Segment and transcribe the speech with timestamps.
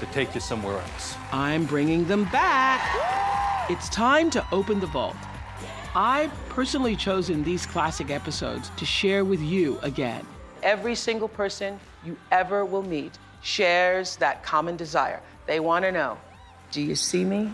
[0.00, 1.16] to take you somewhere else.
[1.32, 3.70] I'm bringing them back.
[3.70, 5.16] It's time to open the vault.
[5.94, 10.26] I've personally chosen these classic episodes to share with you again.
[10.62, 15.20] Every single person you ever will meet shares that common desire.
[15.46, 16.18] They want to know
[16.70, 17.52] Do you see me?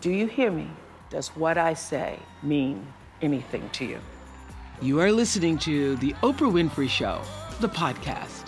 [0.00, 0.68] Do you hear me?
[1.10, 2.86] Does what I say mean
[3.22, 4.00] anything to you?
[4.82, 7.22] You are listening to The Oprah Winfrey Show
[7.60, 8.45] the podcast.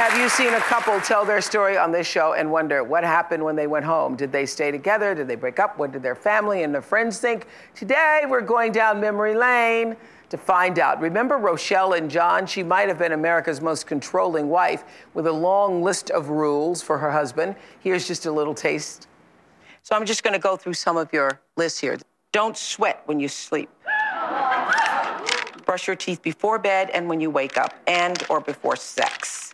[0.00, 3.44] Have you seen a couple tell their story on this show and wonder what happened
[3.44, 4.16] when they went home?
[4.16, 5.14] Did they stay together?
[5.14, 5.76] Did they break up?
[5.78, 7.46] What did their family and their friends think?
[7.74, 9.94] Today, we're going down memory lane
[10.30, 11.02] to find out.
[11.02, 12.46] Remember Rochelle and John?
[12.46, 16.96] She might have been America's most controlling wife with a long list of rules for
[16.96, 17.54] her husband.
[17.80, 19.06] Here's just a little taste.
[19.82, 21.98] So I'm just going to go through some of your lists here.
[22.32, 23.68] Don't sweat when you sleep.
[25.66, 29.49] Brush your teeth before bed and when you wake up and or before sex.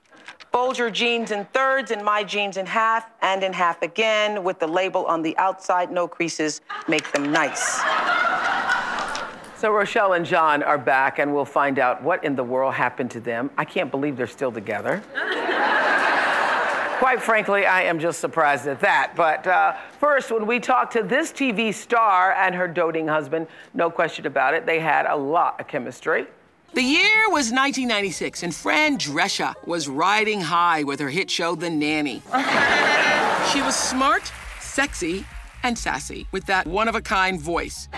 [0.56, 4.58] Fold your jeans in thirds and my jeans in half and in half again with
[4.58, 7.82] the label on the outside, no creases, make them nice.
[9.58, 13.10] So Rochelle and John are back and we'll find out what in the world happened
[13.10, 13.50] to them.
[13.58, 15.02] I can't believe they're still together.
[17.00, 19.12] Quite frankly, I am just surprised at that.
[19.14, 23.90] But uh, first, when we talked to this TV star and her doting husband, no
[23.90, 26.26] question about it, they had a lot of chemistry.
[26.74, 31.70] The year was 1996, and Fran Drescher was riding high with her hit show, The
[31.70, 32.22] Nanny.
[33.52, 35.24] she was smart, sexy,
[35.62, 37.88] and sassy with that one of a kind voice.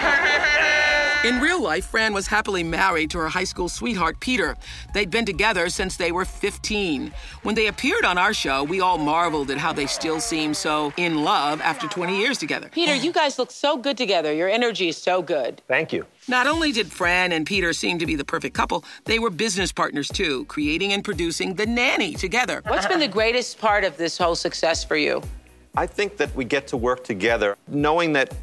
[1.24, 4.56] In real life, Fran was happily married to her high school sweetheart, Peter.
[4.94, 7.12] They'd been together since they were 15.
[7.42, 10.92] When they appeared on our show, we all marveled at how they still seem so
[10.96, 12.68] in love after 20 years together.
[12.70, 14.32] Peter, you guys look so good together.
[14.32, 15.60] Your energy is so good.
[15.66, 16.06] Thank you.
[16.28, 19.72] Not only did Fran and Peter seem to be the perfect couple, they were business
[19.72, 22.62] partners too, creating and producing The Nanny together.
[22.68, 25.20] What's been the greatest part of this whole success for you?
[25.76, 28.34] I think that we get to work together, knowing that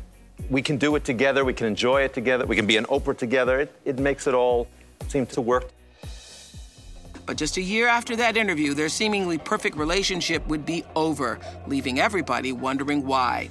[0.50, 3.18] we can do it together, we can enjoy it together, we can be an Oprah
[3.18, 3.60] together.
[3.60, 4.68] It, it makes it all
[5.08, 5.72] seem to work.
[7.26, 12.00] But just a year after that interview, their seemingly perfect relationship would be over, leaving
[12.00, 13.50] everybody wondering why.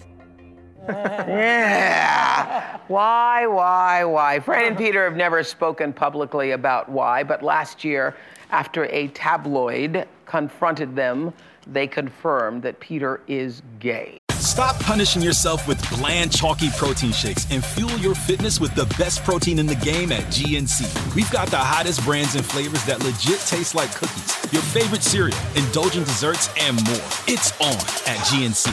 [0.88, 2.78] yeah.
[2.88, 4.38] Why, why, why?
[4.40, 8.14] Fran and Peter have never spoken publicly about why, but last year,
[8.50, 11.32] after a tabloid confronted them,
[11.66, 14.18] they confirmed that Peter is gay.
[14.54, 19.24] Stop punishing yourself with bland, chalky protein shakes and fuel your fitness with the best
[19.24, 21.12] protein in the game at GNC.
[21.16, 25.36] We've got the hottest brands and flavors that legit taste like cookies, your favorite cereal,
[25.56, 26.94] indulgent desserts, and more.
[27.26, 27.74] It's on
[28.06, 28.72] at GNC.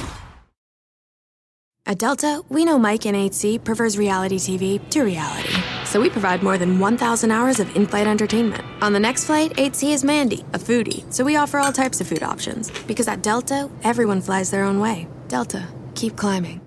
[1.88, 5.52] At Delta, we know Mike in 8C prefers reality TV to reality.
[5.86, 8.64] So we provide more than 1,000 hours of in flight entertainment.
[8.84, 11.12] On the next flight, 8C is Mandy, a foodie.
[11.12, 12.70] So we offer all types of food options.
[12.86, 15.08] Because at Delta, everyone flies their own way.
[15.32, 16.60] Delta, keep climbing.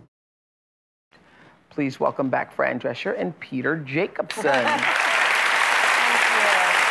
[1.69, 4.43] Please welcome back Fran Drescher and Peter Jacobson.
[4.43, 4.87] thank you,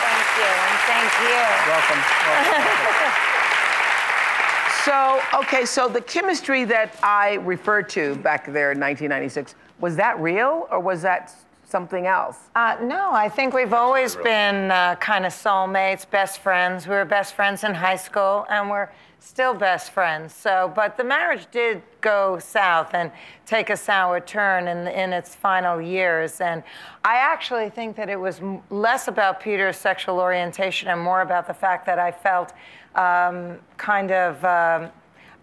[0.05, 1.33] thank you, and thank you.
[1.65, 1.97] Welcome.
[2.29, 3.11] welcome.
[4.85, 10.19] so, okay, so the chemistry that I referred to back there in 1996, was that
[10.19, 11.33] real or was that
[11.73, 12.37] something else?
[12.55, 16.87] Uh, no, I think we've always been uh, kind of soulmates, best friends.
[16.87, 20.35] We were best friends in high school, and we're still best friends.
[20.35, 23.11] So, but the marriage did go south and
[23.47, 26.41] take a sour turn in, in its final years.
[26.41, 26.61] And
[27.03, 28.39] I actually think that it was
[28.69, 32.53] less about Peter's sexual orientation and more about the fact that I felt
[32.93, 34.45] um, kind of.
[34.45, 34.91] Um,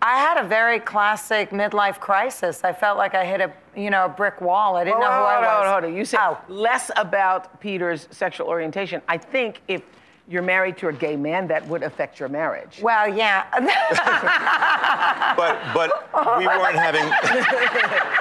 [0.02, 2.64] I had a very classic midlife crisis.
[2.64, 4.76] I felt like I hit a, you know, a brick wall.
[4.76, 5.67] I didn't Hold know who on, I hold was.
[5.67, 5.94] on, hold on.
[5.97, 6.38] You said Oh.
[6.49, 9.02] less about Peter's sexual orientation.
[9.08, 9.82] I think if
[10.26, 12.81] you're married to a gay man, that would affect your marriage.
[12.82, 13.44] Well, yeah.
[15.37, 15.91] But but
[16.38, 17.05] we oh weren't having.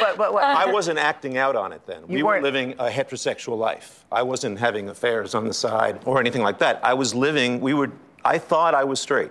[0.00, 0.42] But, but what?
[0.44, 2.00] I wasn't acting out on it then.
[2.02, 4.04] You we were weren't- living a heterosexual life.
[4.10, 6.80] I wasn't having affairs on the side or anything like that.
[6.82, 7.60] I was living.
[7.60, 7.90] We were.
[8.24, 9.30] I thought I was straight.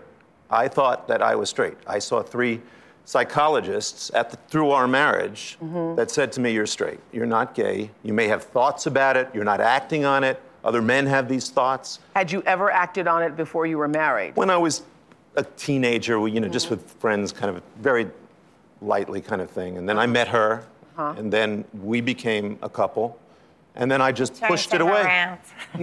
[0.49, 1.77] I thought that I was straight.
[1.85, 2.61] I saw three
[3.05, 5.95] psychologists at the, through our marriage Mm-hmm.
[5.95, 6.99] that said to me, "You're straight.
[7.11, 7.91] You're not gay.
[8.03, 9.29] You may have thoughts about it.
[9.33, 10.41] You're not acting on it.
[10.63, 14.35] Other men have these thoughts." Had you ever acted on it before you were married?
[14.35, 14.83] When I was
[15.35, 16.75] a teenager, you know, just mm-hmm.
[16.75, 18.07] with friends, kind of very
[18.81, 19.77] lightly kind of thing.
[19.77, 20.13] And then I uh-huh.
[20.13, 20.65] met her,
[20.97, 21.15] uh-huh.
[21.17, 23.17] and then we became a couple,
[23.79, 25.37] and then I just pushed it away.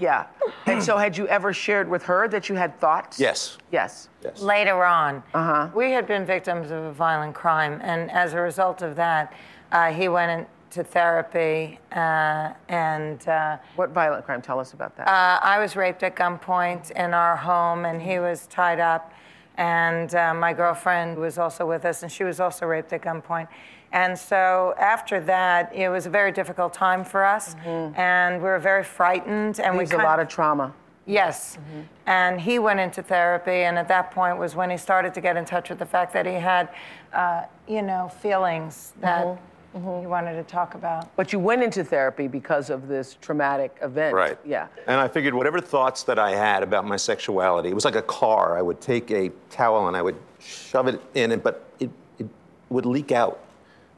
[0.00, 0.26] Yeah.
[0.66, 3.18] And so, had you ever shared with her that you had thoughts?
[3.20, 3.58] Yes.
[3.70, 4.08] Yes.
[4.22, 4.40] Yes.
[4.42, 5.68] Later on, Uh-huh.
[5.74, 9.32] we had been victims of a violent crime, and as a result of that,
[9.72, 10.30] uh, he went
[10.70, 14.42] into therapy, uh, and uh, What violent crime?
[14.42, 15.06] Tell us about that.
[15.08, 19.12] uh, I was raped at gunpoint in our home, and he was tied up.
[19.56, 23.46] And uh, my girlfriend was also with us, and she was also raped at gunpoint.
[23.94, 27.98] And so after that, it was a very difficult time for us, mm-hmm.
[27.98, 29.60] and we were very frightened.
[29.60, 30.74] And we There's a lot of trauma.
[31.06, 31.56] Yes.
[31.56, 31.80] Mm-hmm.
[32.06, 35.36] And he went into therapy, and at that point was when he started to get
[35.36, 36.70] in touch with the fact that he had,
[37.12, 40.00] uh, you know, feelings that mm-hmm.
[40.00, 41.14] he wanted to talk about.
[41.14, 44.16] But you went into therapy because of this traumatic event.
[44.16, 44.38] Right.
[44.44, 44.66] Yeah.
[44.88, 48.02] And I figured whatever thoughts that I had about my sexuality, it was like a
[48.02, 48.58] car.
[48.58, 52.26] I would take a towel and I would shove it in it, but it, it
[52.70, 53.38] would leak out.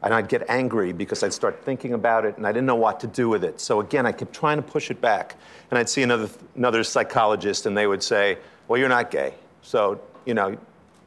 [0.06, 3.00] And I'd get angry because I'd start thinking about it and I didn't know what
[3.00, 3.60] to do with it.
[3.60, 5.34] So again, I kept trying to push it back.
[5.70, 8.38] And I'd see another, another psychologist and they would say,
[8.68, 9.34] well, you're not gay.
[9.62, 10.56] So, you know,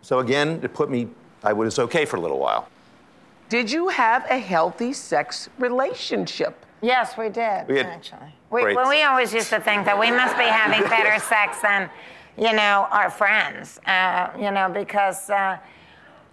[0.02, 1.08] so again, it put me,
[1.46, 2.68] I was okay for a little while.
[3.48, 6.66] Did you have a healthy sex relationship?
[6.82, 8.34] Yes, we did, We had actually.
[8.52, 11.90] We, well, we always used to think that we must be having better sex than,
[12.38, 15.58] you know, our friends, uh, you know, because uh,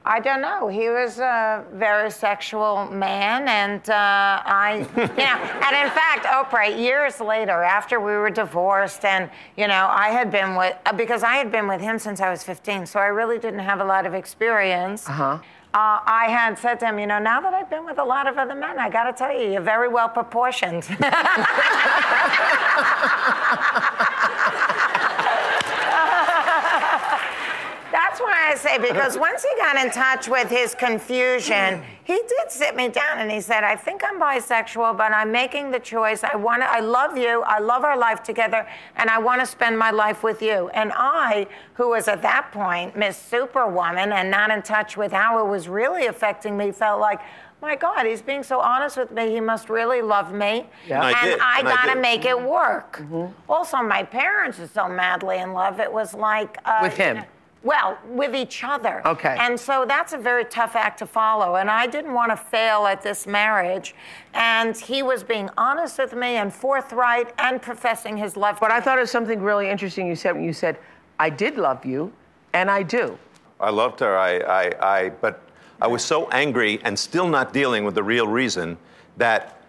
[0.08, 0.68] I don't know.
[0.68, 6.78] He was a very sexual man, and uh, I, you know, and in fact, Oprah,
[6.78, 11.24] years later, after we were divorced, and, you know, I had been with, uh, because
[11.24, 13.84] I had been with him since I was 15, so I really didn't have a
[13.84, 15.08] lot of experience.
[15.08, 15.40] Uh-huh.
[15.74, 18.28] Uh, I had said to him, you know, now that I've been with a lot
[18.28, 20.84] of other men, I got to tell you, you're very well proportioned.
[28.16, 32.50] That's why I say, because once he got in touch with his confusion, he did
[32.50, 36.24] sit me down and he said, I think I'm bisexual, but I'm making the choice.
[36.24, 37.42] I want to, I love you.
[37.42, 38.66] I love our life together,
[38.96, 40.70] and I want to spend my life with you.
[40.70, 45.44] And I, who was at that point Miss Superwoman and not in touch with how
[45.44, 47.20] it was really affecting me, felt like,
[47.60, 49.30] my God, he's being so honest with me.
[49.30, 50.66] He must really love me.
[50.88, 51.06] Yeah.
[51.06, 52.00] And I did, I and gotta did.
[52.00, 53.02] make it work.
[53.46, 55.80] Also, my parents are so madly in love.
[55.80, 57.16] It was like uh, With him?
[57.16, 57.28] you know,
[57.66, 59.06] well, with each other.
[59.06, 59.36] Okay.
[59.40, 61.56] And so that's a very tough act to follow.
[61.56, 63.94] And I didn't want to fail at this marriage.
[64.34, 68.58] And he was being honest with me and forthright and professing his love.
[68.60, 70.78] But I thought it was something really interesting you said when you said,
[71.18, 72.12] I did love you,
[72.52, 73.18] and I do.
[73.58, 74.16] I loved her.
[74.16, 75.42] I, I, I, but
[75.80, 78.78] I was so angry and still not dealing with the real reason
[79.16, 79.60] that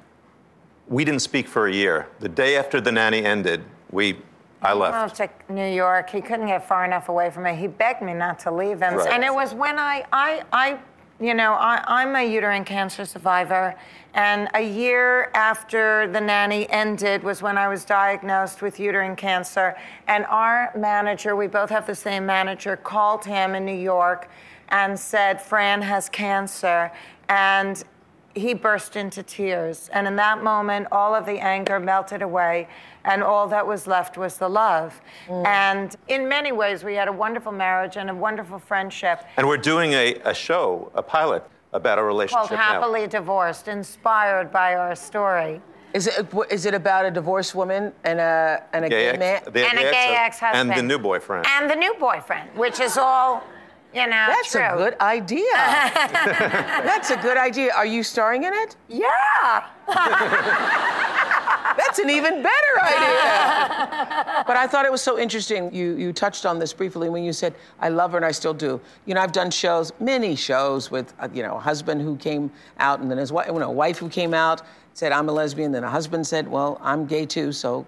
[0.87, 2.07] we didn't speak for a year.
[2.19, 4.17] The day after the nanny ended, we,
[4.61, 5.21] I left.
[5.21, 6.09] moved to New York.
[6.09, 7.55] He couldn't get far enough away from me.
[7.55, 8.95] He begged me not to leave him.
[8.95, 9.11] Right.
[9.11, 10.79] And it was when I, I, I
[11.19, 13.75] you know, I, I'm a uterine cancer survivor.
[14.13, 19.75] And a year after the nanny ended was when I was diagnosed with uterine cancer.
[20.07, 24.29] And our manager, we both have the same manager, called him in New York
[24.69, 26.91] and said, Fran has cancer.
[27.29, 27.83] And
[28.37, 29.89] he burst into tears.
[29.93, 32.67] And in that moment, all of the anger melted away,
[33.05, 34.99] and all that was left was the love.
[35.27, 35.45] Mm.
[35.45, 39.57] And in many ways, we had a wonderful marriage and a wonderful friendship And we're
[39.57, 42.57] doing a, a show, a pilot, about our relationship called now.
[42.57, 45.61] Happily Divorced, inspired by our story.
[45.93, 49.19] Is it, is it about a divorced woman and a, and a Gay gay ex-
[49.19, 49.53] man?
[49.53, 50.71] the and a gay gay ex- ex husband.
[50.71, 51.45] And the new boyfriend.
[51.47, 53.43] And the new boyfriend, which is all.
[53.97, 54.61] You know, That's true.
[54.61, 55.51] a good idea.
[55.55, 57.73] That's a good idea.
[57.73, 58.75] Are you starring in it?
[58.87, 59.65] Yeah.
[61.77, 64.43] That's an even better idea.
[64.45, 65.73] but I thought it was so interesting.
[65.73, 68.53] You you touched on this briefly when you said, "I love her and I still
[68.53, 72.17] do." You know, I've done shows, many shows with uh, you know a husband who
[72.17, 74.61] came out and then his wife, you know, a wife who came out
[74.93, 77.87] said, "I'm a lesbian." Then a husband said, "Well, I'm gay too," so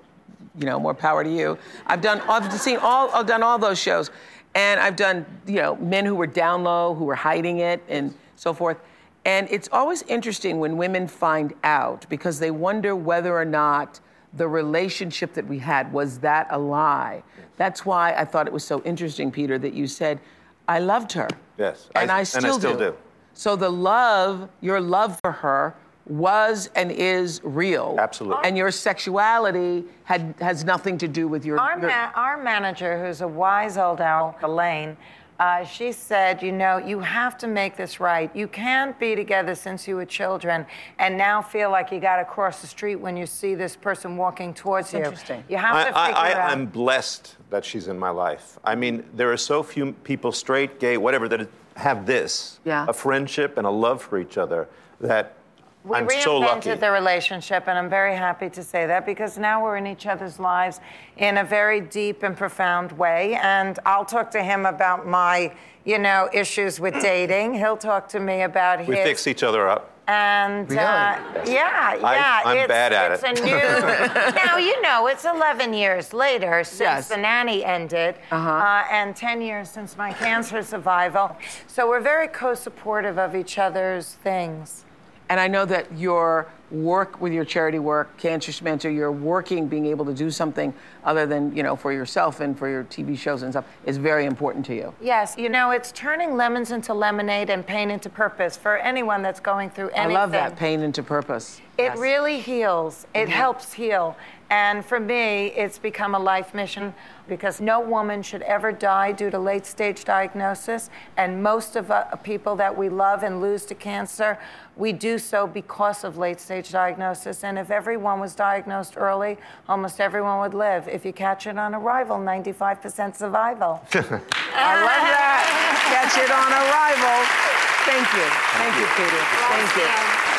[0.58, 1.58] you know, more power to you.
[1.86, 4.10] I've done, I've seen all, I've done all those shows,
[4.56, 8.14] and I've done, you know, men who were down low, who were hiding it, and
[8.36, 8.78] so forth.
[9.26, 14.00] And it's always interesting when women find out because they wonder whether or not
[14.34, 17.24] the relationship that we had was that a lie.
[17.58, 20.20] That's why I thought it was so interesting, Peter, that you said,
[20.68, 21.28] "I loved her."
[21.58, 22.96] Yes, and I- I, and I still, still do.
[23.34, 25.76] So the love, your love for her,
[26.10, 27.96] was and is real.
[28.00, 28.42] Absolutely.
[28.44, 31.60] And your sexuality had has nothing to do with your.
[31.60, 34.98] Our, your- ma- our manager, who's a wise old owl, Elaine,
[35.40, 38.30] uh, she said, you know, you have to make this right.
[38.36, 40.66] You can't be together since you were children
[40.98, 44.18] and now feel like you got to cross the street when you see this person
[44.18, 45.00] walking towards you.
[45.00, 45.42] interesting.
[45.48, 46.50] You have I, to figure I, it out.
[46.50, 48.60] I, I'm blessed that she's in my life.
[48.66, 51.48] I mean, there are so few people, straight, gay, whatever, that
[51.78, 52.86] have this Yeah.
[52.90, 54.68] a friendship and a love for each other
[55.00, 55.38] that
[55.86, 56.74] We I'm reinvented so lucky.
[56.74, 60.38] the relationship, and I'm very happy to say that because now we're in each other's
[60.38, 60.82] lives
[61.18, 63.36] in a very deep and profound way.
[63.42, 65.54] And I'll talk to him about my,
[65.86, 67.54] you know, issues with dating.
[67.54, 68.96] He'll talk to me about we his.
[68.98, 69.90] We fix each other up.
[70.10, 73.40] And uh, yeah, yeah, I'm it's, bad at it's it.
[73.40, 74.36] a new.
[74.44, 77.08] now you know it's 11 years later since Yes.
[77.10, 81.38] the nanny ended, uh and 10 years since my cancer survival.
[81.68, 84.84] So we're very co-supportive of each other's things.
[85.30, 89.86] And I know that your work with your charity work, Cancer Schmancer, you're working, being
[89.86, 93.44] able to do something other than you know for yourself and for your TV shows
[93.44, 94.94] and stuff is very important to you.
[95.02, 99.40] Yes, you know it's turning lemons into lemonade and pain into purpose for anyone that's
[99.40, 100.16] going through anything.
[100.18, 101.62] I love that pain into purpose.
[101.78, 101.98] It Yes.
[102.00, 103.08] really heals.
[103.14, 103.32] It mm-hmm.
[103.32, 104.18] helps heal.
[104.50, 106.94] And for me, it's become a life mission
[107.28, 110.90] because no woman should ever die due to late stage diagnosis.
[111.18, 114.40] And most of uh, people that we love and lose to cancer,
[114.76, 117.44] we do so because of late stage diagnosis.
[117.44, 119.38] And if everyone was diagnosed early,
[119.68, 120.88] almost everyone would live.
[120.88, 123.82] If you catch it on arrival, 95% survival.
[123.94, 125.70] I love that.
[125.94, 127.60] Catch it on arrival.
[127.86, 128.26] Thank you.
[128.58, 129.22] Thank you, Peter.
[129.50, 130.34] Thank you.
[130.34, 130.39] You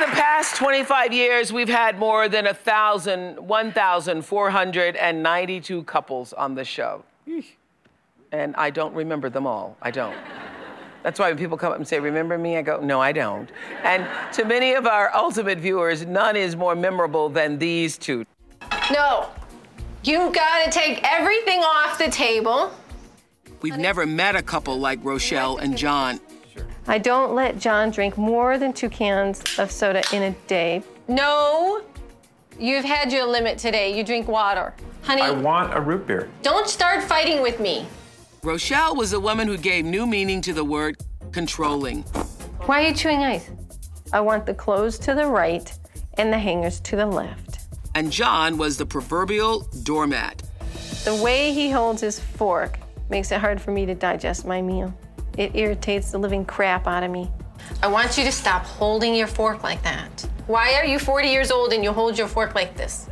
[0.00, 7.04] So the past 25 years, we've had more than thousand, 1,492 couples on the show.
[8.32, 9.76] And I don't remember them all.
[9.82, 10.16] I don't.
[11.02, 12.56] That's why when people come up and say, Remember me?
[12.56, 13.50] I go, No, I don't.
[13.82, 18.24] And to many of our ultimate viewers, none is more memorable than these two.
[18.90, 19.28] No.
[20.02, 22.72] you've gotta take everything off the table.
[23.60, 26.20] We've never met a couple like Rochelle and John.
[26.90, 30.82] I don't let John drink more than two cans of soda in a day.
[31.06, 31.82] No.
[32.58, 33.96] You've had your limit today.
[33.96, 34.74] You drink water.
[35.02, 36.28] Honey, I want a root beer.
[36.42, 37.86] don't start fighting with me.
[38.42, 40.96] Rochelle was the woman who gave new meaning to the word
[41.30, 42.02] controlling.
[42.62, 43.48] Why are you chewing ice?
[44.12, 45.72] I want the clothes to the right
[46.14, 47.60] and the hangers to the left.
[47.94, 50.42] And John was the proverbial doormat.
[51.04, 54.92] The way he holds his fork makes it hard for me to digest my meal.
[55.36, 57.30] It irritates the living crap out of me.
[57.82, 60.26] I want you to stop holding your fork like that.
[60.46, 63.08] Why are you 40 years old and you hold your fork like this?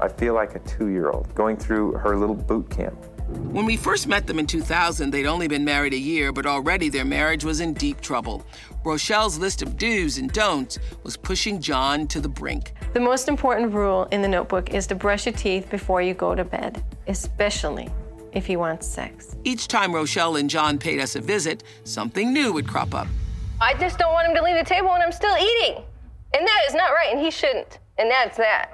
[0.00, 2.96] I feel like a two year old going through her little boot camp.
[3.28, 6.88] When we first met them in 2000, they'd only been married a year, but already
[6.88, 8.44] their marriage was in deep trouble.
[8.84, 12.74] Rochelle's list of do's and don'ts was pushing John to the brink.
[12.92, 16.34] The most important rule in the notebook is to brush your teeth before you go
[16.34, 17.88] to bed, especially
[18.32, 19.36] if you want sex.
[19.44, 23.06] Each time Rochelle and John paid us a visit, something new would crop up.
[23.60, 25.82] I just don't want him to leave the table when I'm still eating.
[26.34, 27.78] And that is not right, and he shouldn't.
[27.98, 28.70] And that's that.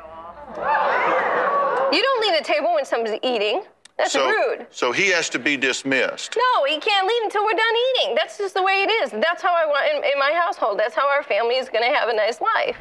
[1.92, 3.62] You don't leave the table when somebody's eating.
[3.98, 4.66] That's so, rude.
[4.70, 6.36] So he has to be dismissed.
[6.36, 8.14] No, he can't leave until we're done eating.
[8.14, 9.10] That's just the way it is.
[9.10, 10.78] That's how I want in, in my household.
[10.78, 12.76] That's how our family is going to have a nice life.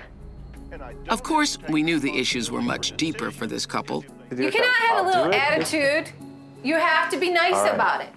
[1.09, 4.05] Of course, we knew the issues were much deeper for this couple.
[4.29, 6.11] You cannot have a little attitude.
[6.63, 7.73] You have to be nice All right.
[7.73, 8.09] about it.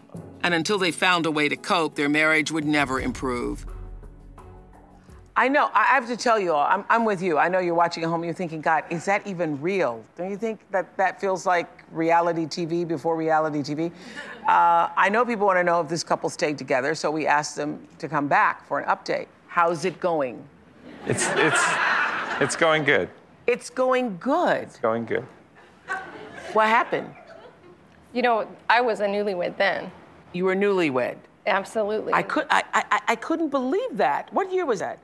[0.42, 3.66] And until they found a way to cope, their marriage would never improve.
[5.36, 5.70] I know.
[5.72, 7.38] I have to tell you all, I'm, I'm with you.
[7.38, 8.24] I know you're watching at home.
[8.24, 10.04] You're thinking, God, is that even real?
[10.16, 13.90] Don't you think that that feels like reality TV before reality TV?
[14.46, 17.56] Uh, I know people want to know if this couple stayed together, so we asked
[17.56, 19.28] them to come back for an update.
[19.46, 20.42] How's it going?
[21.06, 21.64] It's it's
[22.40, 23.08] it's going good.
[23.46, 24.62] It's going good.
[24.64, 25.26] It's going good.
[26.52, 27.08] What happened?
[28.12, 29.90] You know, I was a newlywed then.
[30.32, 31.16] You were newlywed.
[31.46, 32.12] Absolutely.
[32.12, 34.32] I could I, I I couldn't believe that.
[34.32, 34.98] What year was that?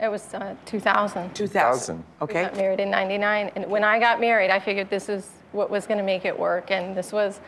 [0.00, 1.34] It was uh, 2000.
[1.34, 1.96] 2000.
[1.96, 2.42] We Okay.
[2.42, 3.50] got married in 99.
[3.56, 6.38] And when I got married, I figured this is what was going to make it
[6.38, 6.70] work.
[6.70, 7.40] And this was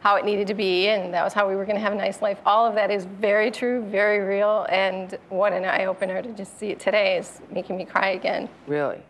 [0.00, 0.88] how it needed to be.
[0.88, 2.38] And that was how we were going to have a nice life.
[2.44, 4.66] All of that is very true, very real.
[4.68, 8.50] And what an eye opener to just see it today is making me cry again.
[8.66, 9.00] Really?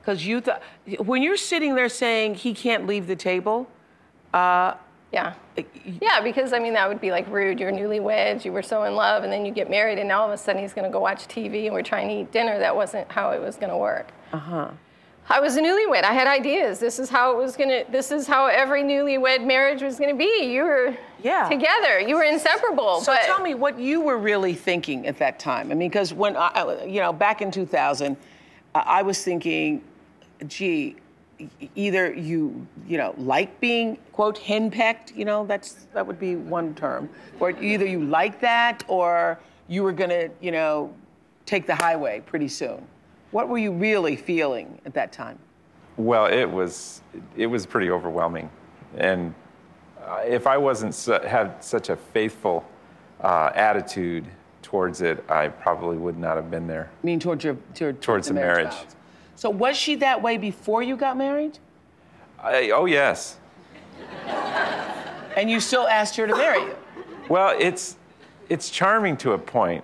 [0.00, 0.62] Because you thought
[0.98, 3.68] when you're sitting there saying he can't leave the table,
[4.34, 4.74] uh,
[5.12, 5.34] Yeah.
[6.00, 7.58] Yeah, because I mean, that would be like rude.
[7.60, 10.26] You're newlyweds, you were so in love, and then you get married, and now all
[10.28, 12.58] of a sudden he's going to go watch TV and we're trying to eat dinner.
[12.58, 14.08] That wasn't how it was going to work.
[14.32, 14.70] uh huh.
[15.32, 16.02] I was a newlywed.
[16.02, 16.80] I had ideas.
[16.80, 17.84] This is how it was gonna.
[17.88, 20.42] This is how every newlywed marriage was gonna be.
[20.52, 21.48] You were Yeah.
[21.48, 22.00] together.
[22.00, 23.00] You were inseparable.
[23.00, 25.70] So but tell me what you were really thinking at that time.
[25.70, 28.16] I mean, because when I, you know, back in 2000,
[28.74, 29.84] uh, I was thinking,
[30.48, 30.96] gee,
[31.74, 36.74] either you, you know, like being quote henpecked, you know, that's that would be one
[36.74, 40.92] term, or either you like that or you were gonna, you know,
[41.46, 42.84] take the highway pretty soon.
[43.30, 45.38] What were you really feeling at that time?
[45.96, 47.02] Well, it was
[47.36, 48.50] it was pretty overwhelming,
[48.96, 49.34] and
[50.02, 52.64] uh, if I wasn't su- had such a faithful
[53.20, 54.24] uh, attitude
[54.62, 56.90] towards it, I probably would not have been there.
[57.02, 58.68] I mean, towards your to, Towards the marriage.
[58.68, 58.96] vows.
[59.40, 61.58] So was she that way before you got married?
[62.38, 63.38] I, oh yes.
[65.34, 66.76] And you still asked her to marry you?
[67.30, 67.96] Well, it's
[68.50, 69.82] it's charming to a point.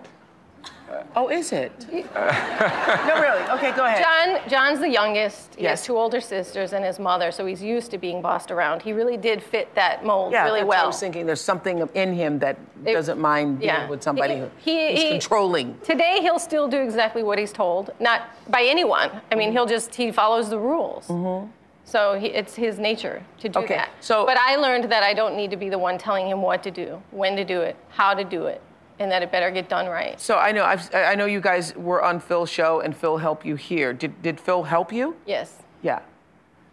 [1.14, 1.72] Oh, is it?
[1.92, 3.42] no, really.
[3.57, 4.03] Okay, go ahead.
[4.05, 5.55] John, John's the youngest.
[5.57, 5.81] He Yes.
[5.81, 8.83] has two older sisters and his mother, so he's used to being bossed around.
[8.83, 11.88] He really did fit that mold yeah, really that's what I was thinking there's something
[11.94, 13.88] in him that It- doesn't mind being yeah.
[13.88, 15.79] with somebody He- who he- is he- controlling.
[15.83, 19.11] Today he'll still do exactly what he's told, not by anyone.
[19.33, 21.07] I mean, he'll just he follows the rules.
[21.09, 21.51] Mm-hmm.
[21.85, 23.64] So he, it's his nature to do Mm-hmm.
[23.64, 23.90] Okay, that.
[24.01, 26.62] so- but I learned that I don't need to be the one telling him what
[26.64, 28.61] to do, when to do it, how to do it,
[28.99, 30.21] and that it better get done right.
[30.21, 33.45] So I know I've, I know you guys were on Phil's show and Phil helped
[33.45, 33.93] you here.
[33.93, 35.17] Did did Phil help you?
[35.27, 35.63] Yes.
[35.83, 36.01] Yeah.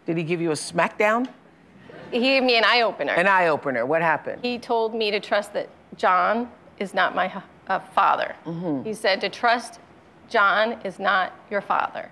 [0.06, 1.28] Did he give you a smackdown?
[2.10, 3.12] He gave me an eye opener.
[3.12, 3.86] An eye opener.
[3.86, 4.42] What happened?
[4.42, 8.36] He told me to trust that John is not my uh, father.
[8.44, 8.84] Mm-hmm.
[8.84, 9.80] He said to trust
[10.28, 12.10] John is not your father.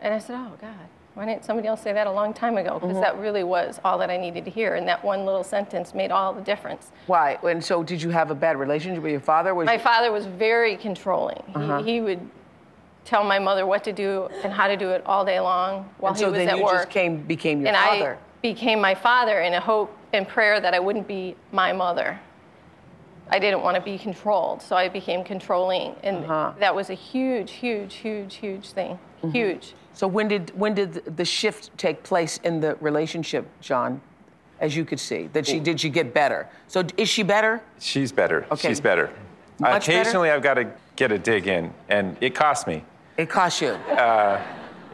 [0.00, 2.78] And I said, oh, God, why didn't somebody else say that a long time ago?
[2.78, 3.00] Because Mhm.
[3.02, 4.74] that really was all that I needed to hear.
[4.76, 6.92] And that one little sentence made all the difference.
[7.06, 7.38] Why?
[7.42, 9.54] And so did you have a bad relationship with your father?
[9.54, 11.42] Was My you- father was very controlling.
[11.54, 11.78] Uh-huh.
[11.82, 12.20] He, he would
[13.04, 16.10] tell my mother what to do and how to do it all day long while
[16.10, 16.74] and so he was then at you work.
[16.74, 18.12] just came became your and father.
[18.14, 22.18] I became my father in a hope and prayer that I wouldn't be my mother.
[23.32, 26.52] I didn't want to be controlled, so I became controlling, and Uh-huh.
[26.58, 28.98] that was a huge, huge, huge, huge thing.
[29.22, 29.32] Mhm.
[29.32, 29.74] Huge.
[30.00, 34.00] So when did when did the shift take place in the relationship, John?
[34.58, 36.48] As you could see, that she did she get better?
[36.68, 37.60] So is she better?
[37.78, 38.46] She's better.
[38.50, 38.68] Okay.
[38.68, 39.10] She's better.
[39.58, 40.00] Much better?
[40.00, 42.82] Occasionally, I've got to get a dig in, and it costs me.
[43.18, 43.72] It costs you.
[43.72, 44.42] Uh,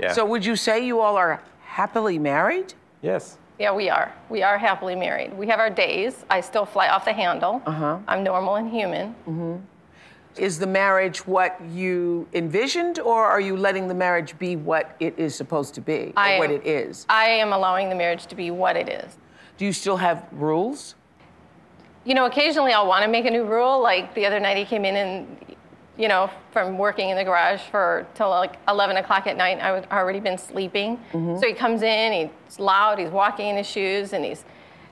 [0.00, 0.12] yeah.
[0.12, 2.74] So would you say you all are happily married?
[3.00, 3.38] yes.
[3.60, 4.12] Yeah, we are.
[4.28, 5.32] We are happily married.
[5.38, 6.24] We have our days.
[6.28, 7.62] I still fly off the handle.
[7.64, 7.98] Uh-huh.
[8.08, 9.12] I'm normal and human.
[9.24, 9.56] hmm
[10.38, 15.18] Is the marriage what you envisioned, or are you letting the marriage be what it
[15.18, 17.06] is supposed to be, or I what am- it is?
[17.08, 19.16] I am allowing the marriage to be what it is.
[19.56, 20.94] Do you still have rules?
[22.04, 23.80] You know, occasionally I'll want to make a new rule.
[23.80, 25.56] Like the other night, he came in and,
[25.96, 29.58] you know, from working in the garage for till like 11 o'clock at night.
[29.60, 31.00] I was already been sleeping.
[31.12, 31.40] Mhm.
[31.40, 32.12] So he comes in,
[32.48, 34.44] he's loud, he's walking in his shoes, and he's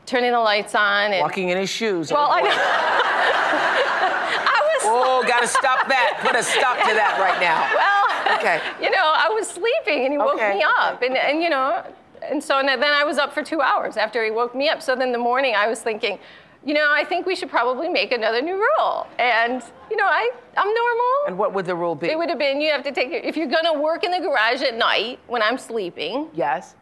[0.07, 2.11] turning the lights on and Walking in his shoes.
[2.11, 4.11] Well, I know.
[4.26, 4.82] I was.
[4.87, 6.18] Oh, gotta stop that.
[6.26, 7.68] Put a stop to that right now.
[7.74, 8.60] Well, Okay.
[8.82, 11.84] you know, I was sleeping and he woke Okay, me up, and and you know,
[12.22, 14.82] and so and then I was up for two hours after he woke me up.
[14.82, 16.18] So then the morning I was thinking.
[16.66, 19.06] You know, I think we should probably make another new rule.
[19.18, 21.12] And, you know, I, I'm normal.
[21.26, 22.06] And what would the rule be?
[22.08, 24.18] It would have been you have to take your, if you're gonna work in the
[24.18, 26.30] garage at night when I'm sleeping.
[26.32, 26.74] Yes.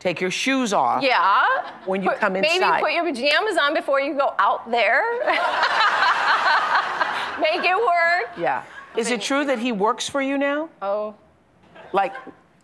[0.00, 1.02] Take your shoes off.
[1.02, 1.44] Yeah.
[1.84, 2.60] When you Put- come inside.
[2.60, 5.02] Maybe put your pajamas on before you go out there.
[7.40, 8.36] Make it work.
[8.38, 8.62] Yeah.
[8.96, 10.68] Is it true that he works for you now?
[10.80, 11.14] Oh.
[11.92, 12.14] Like,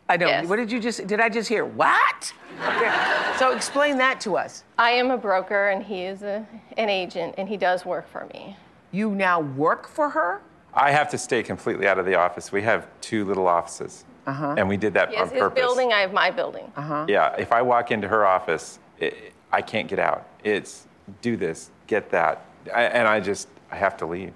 [0.08, 0.26] I know.
[0.26, 0.46] Yes.
[0.46, 1.06] What did you just?
[1.06, 1.64] Did I just hear?
[1.64, 2.32] What?
[2.66, 2.92] Okay.
[3.38, 4.64] So explain that to us.
[4.78, 8.26] I am a broker and he is a, an agent and he does work for
[8.32, 8.56] me.
[8.90, 10.40] You now work for her?
[10.74, 12.50] I have to stay completely out of the office.
[12.52, 14.54] We have two little offices, Uh-huh.
[14.56, 15.60] and we did that He on has his purpose.
[15.60, 16.70] building, I have my building.
[16.76, 17.04] Uh-huh.
[17.08, 20.26] Yeah, if I walk into her office, it, I can't get out.
[20.44, 20.86] It's
[21.20, 24.32] do this, get that, I, and I just I have to leave.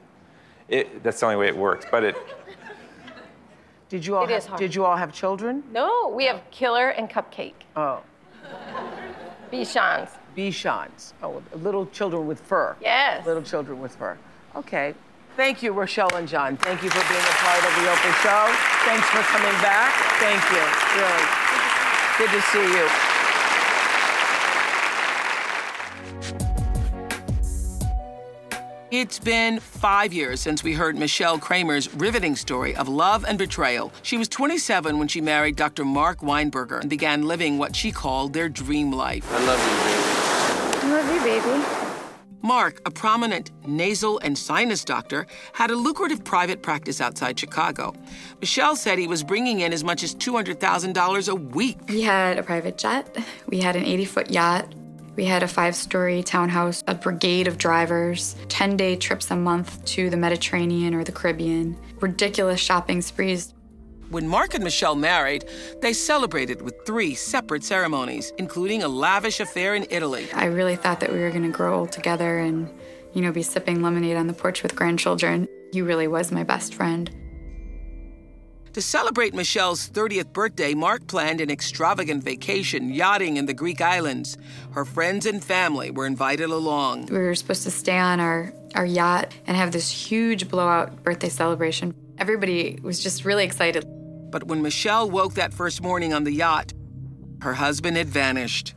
[0.68, 1.86] It, that's the only way it works.
[1.90, 2.16] But it
[3.88, 4.58] Did you all It have, is hard.
[4.58, 5.62] did you all have children?
[5.72, 7.54] No, we have Killer and Cupcake.
[7.76, 8.02] Oh.
[9.52, 10.10] Bichons.
[10.36, 11.12] Bichons.
[11.22, 12.76] Oh, little children with fur.
[12.80, 13.24] Yes.
[13.24, 14.18] Little children with fur.
[14.56, 14.94] Okay.
[15.36, 16.56] Thank you, Rochelle and John.
[16.56, 18.52] Thank you for being a part of the Oprah Show.
[18.88, 19.92] Thanks for coming back.
[20.18, 20.64] Thank you.
[20.98, 21.26] Really.
[22.18, 22.88] Good to see you.
[28.92, 33.92] It's been five years since we heard Michelle Kramer's riveting story of love and betrayal.
[34.02, 35.84] She was 27 when she married Dr.
[35.84, 39.28] Mark Weinberger and began living what she called their dream life.
[39.32, 40.86] I love you, baby.
[40.86, 41.86] I love you, baby.
[42.42, 47.92] Mark, a prominent nasal and sinus doctor, had a lucrative private practice outside Chicago.
[48.40, 51.78] Michelle said he was bringing in as much as $200,000 a week.
[51.88, 53.16] We had a private jet,
[53.48, 54.72] we had an 80 foot yacht,
[55.16, 59.84] we had a five story townhouse, a brigade of drivers, 10 day trips a month
[59.86, 63.54] to the Mediterranean or the Caribbean, ridiculous shopping sprees.
[64.10, 65.46] When Mark and Michelle married,
[65.80, 70.28] they celebrated with three separate ceremonies, including a lavish affair in Italy.
[70.32, 72.68] I really thought that we were gonna grow old together and,
[73.14, 75.48] you know, be sipping lemonade on the porch with grandchildren.
[75.72, 77.10] He really was my best friend.
[78.76, 84.36] To celebrate Michelle's 30th birthday, Mark planned an extravagant vacation yachting in the Greek islands.
[84.72, 87.06] Her friends and family were invited along.
[87.06, 91.30] We were supposed to stay on our, our yacht and have this huge blowout birthday
[91.30, 91.94] celebration.
[92.18, 93.86] Everybody was just really excited.
[94.30, 96.74] But when Michelle woke that first morning on the yacht,
[97.40, 98.74] her husband had vanished.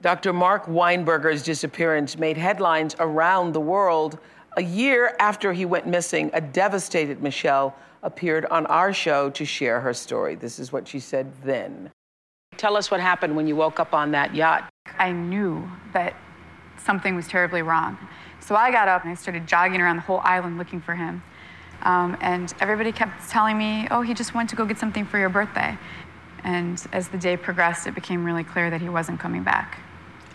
[0.00, 0.32] Dr.
[0.32, 4.18] Mark Weinberger's disappearance made headlines around the world.
[4.58, 9.80] A year after he went missing, a devastated Michelle appeared on our show to share
[9.80, 10.34] her story.
[10.34, 11.90] This is what she said then.
[12.56, 14.70] Tell us what happened when you woke up on that yacht.
[14.98, 16.16] I knew that
[16.78, 17.98] something was terribly wrong.
[18.40, 21.22] So I got up and I started jogging around the whole island looking for him.
[21.82, 25.18] Um, and everybody kept telling me, oh, he just went to go get something for
[25.18, 25.76] your birthday.
[26.44, 29.80] And as the day progressed, it became really clear that he wasn't coming back.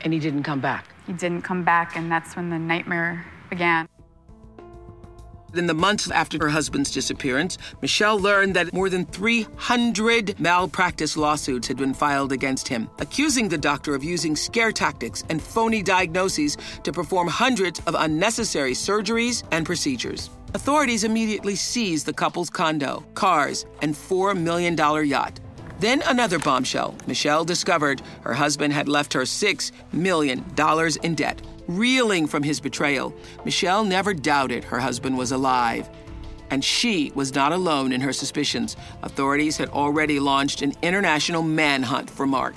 [0.02, 0.86] And he didn't come back.
[1.08, 3.88] He didn't come back, and that's when the nightmare began.
[5.54, 11.68] In the months after her husband's disappearance, Michelle learned that more than 300 malpractice lawsuits
[11.68, 16.56] had been filed against him, accusing the doctor of using scare tactics and phony diagnoses
[16.84, 20.30] to perform hundreds of unnecessary surgeries and procedures.
[20.54, 25.38] Authorities immediately seized the couple's condo, cars, and $4 million yacht.
[25.80, 26.96] Then another bombshell.
[27.08, 30.46] Michelle discovered her husband had left her $6 million
[31.04, 31.42] in debt.
[31.78, 33.14] Reeling from his betrayal,
[33.46, 35.90] Michelle never doubted her husband was alive.
[36.50, 38.76] And she was not alone in her suspicions.
[39.04, 42.56] Authorities had already launched an international manhunt for Mark.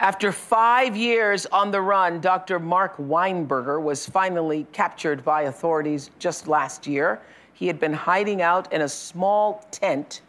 [0.00, 2.58] After five years on the run, Dr.
[2.58, 7.20] Mark Weinberger was finally captured by authorities just last year.
[7.52, 10.22] He had been hiding out in a small tent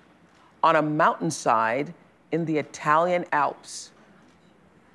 [0.61, 1.93] on a mountainside
[2.33, 3.91] in the Italian Alps.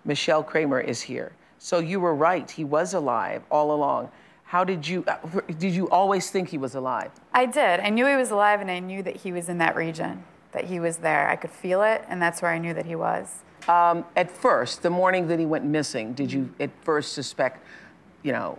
[0.04, 1.32] Michelle Kramer is here.
[1.64, 4.10] So you were right, he was alive all along.
[4.42, 5.02] How did you
[5.58, 7.10] did you always think he was alive?
[7.32, 7.80] I did.
[7.80, 10.64] I knew he was alive, and I knew that he was in that region, that
[10.64, 11.26] he was there.
[11.26, 13.44] I could feel it, and that's where I knew that he was.
[13.66, 17.64] Um, at first, the morning that he went missing, did you at first suspect,
[18.22, 18.58] you know,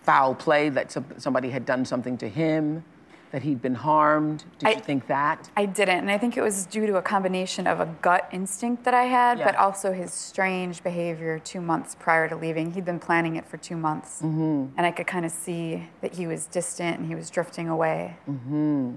[0.00, 2.82] foul play that some, somebody had done something to him,
[3.30, 4.44] that he'd been harmed?
[4.58, 5.50] Did I- you think that?
[5.56, 8.84] I didn't, and I think it was due to a combination of a gut instinct
[8.84, 12.72] that I had, but also his strange behavior two months prior to leaving.
[12.72, 14.74] He'd been planning it for two months, Mm-hmm.
[14.76, 18.16] and I could kind of see that he was distant and he was drifting away.
[18.28, 18.92] Mm-hmm.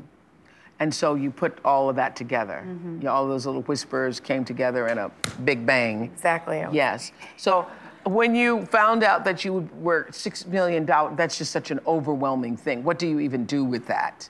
[0.80, 2.63] And so you put all of that together.
[2.65, 2.98] Mhm.
[3.00, 5.12] You know, all those little whispers came together in a
[5.46, 6.06] big bang.
[6.06, 6.65] Exactly.
[6.72, 7.12] Yes.
[7.38, 7.67] So
[8.06, 12.58] when you found out that you were six million dollars, that's just such an overwhelming
[12.58, 12.84] thing.
[12.84, 14.30] What do you even do with that?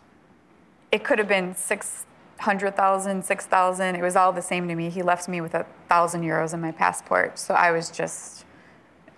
[0.91, 2.05] It could have been six
[2.39, 3.95] hundred thousand, six thousand.
[3.95, 4.89] It was all the same to me.
[4.89, 7.37] He left me with a thousand euros in my passport.
[7.39, 8.45] So I was just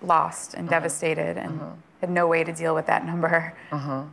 [0.02, 0.80] lost and Uh-huh.
[0.80, 1.60] devastated and
[2.02, 3.54] had no way to deal with that number.
[3.72, 4.04] Uh huh.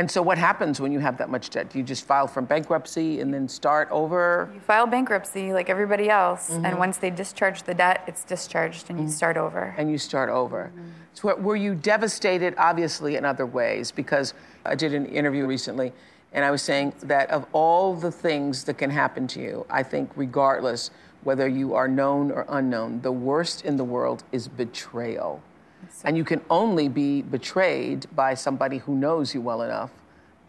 [0.00, 1.68] And so what happens when you have that much debt?
[1.68, 4.48] Do you just file for bankruptcy and then start over?
[4.54, 6.48] You file bankruptcy like everybody else.
[6.48, 6.64] Mhm.
[6.64, 9.74] And once they discharge the debt, it's discharged and you start over.
[9.76, 10.70] and you start over.
[11.12, 13.90] So were you devastated, obviously, in other ways?
[13.90, 14.32] Because
[14.64, 15.92] I did an interview recently,
[16.32, 19.82] and I was saying that of all the things that can happen to you, I
[19.82, 20.90] think, regardless
[21.24, 25.42] whether you are known or unknown, the worst in the world is betrayal.
[26.04, 29.90] And you can only be betrayed by somebody who knows you well enough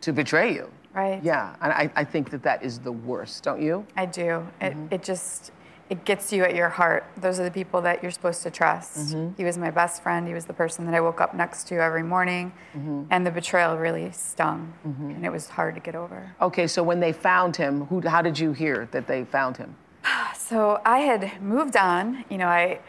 [0.02, 0.70] to betray you.
[0.94, 1.24] Right.
[1.24, 3.86] Yeah, and I, I think that that is the worst, don't you?
[3.96, 4.46] I do.
[4.60, 5.52] It, it just,
[5.89, 7.06] it gets you at your heart.
[7.17, 9.13] Those are the people that you're supposed to trust.
[9.15, 9.38] Mhm.
[9.38, 10.28] He was my best friend.
[10.28, 12.52] He was the person that I woke up next to every morning.
[12.76, 13.08] Mhm.
[13.10, 14.74] And the betrayal really stung.
[14.86, 15.15] Mhm.
[15.15, 16.32] And it was hard to get over.
[16.41, 19.76] Okay, so when they found him, who, how did you hear that they found him?
[20.36, 22.26] So I had moved on.
[22.30, 22.80] You know, I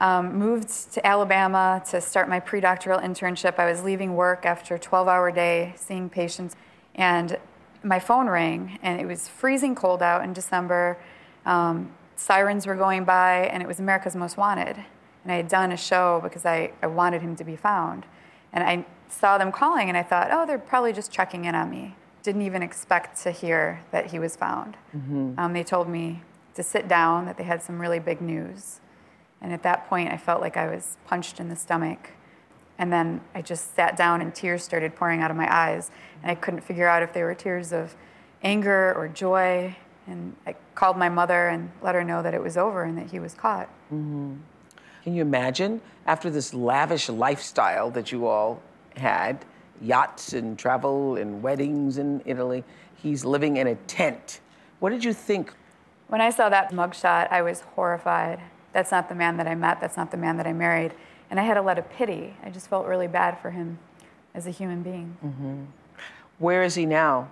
[0.00, 3.58] um, moved to Alabama to start my pre-doctoral internship.
[3.58, 6.56] I was leaving work after a 12-hour day, seeing patients,
[6.94, 7.36] and
[7.82, 10.98] my phone rang, and it was freezing cold out in December.
[11.46, 14.76] Um, sirens were going by, and it was America's Most Wanted.
[15.22, 18.06] And I had done a show because I, I wanted him to be found.
[18.52, 21.70] And I saw them calling, and I thought, oh, they're probably just checking in on
[21.70, 21.94] me.
[22.22, 24.76] Didn't even expect to hear that he was found.
[24.96, 25.34] Mm-hmm.
[25.38, 26.22] Um, they told me
[26.54, 28.80] to sit down, that they had some really big news.
[29.42, 32.10] And at that point, I felt like I was punched in the stomach.
[32.78, 35.90] And then I just sat down, and tears started pouring out of my eyes.
[36.22, 37.94] And I couldn't figure out if they were tears of
[38.42, 39.76] anger or joy.
[40.06, 43.10] And I called my mother and let her know that it was over and that
[43.10, 43.68] he was caught.
[43.88, 44.34] hmm
[45.04, 48.60] Can you imagine after this lavish lifestyle that you all
[48.96, 49.44] had,
[49.80, 52.64] yachts and travel and weddings in Italy,
[52.96, 54.40] he's living in a tent.
[54.78, 55.52] What did you think?
[56.08, 58.40] When I saw that mugshot, I was horrified.
[58.72, 59.80] That's not the man that I met.
[59.80, 60.92] That's not the man that I married.
[61.30, 62.34] And I had a lot of pity.
[62.44, 63.78] I just felt really bad for him
[64.34, 65.16] as a human being.
[65.20, 65.64] hmm
[66.38, 67.28] Where is he now?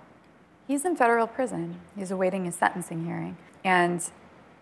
[0.67, 1.81] He's in federal prison.
[1.97, 3.37] He's awaiting his sentencing hearing.
[3.65, 4.09] And